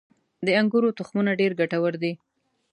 •د 0.45 0.47
انګورو 0.59 0.95
تخمونه 0.97 1.31
ډېر 1.39 1.51
ګټور 1.59 1.93
دي. 2.03 2.13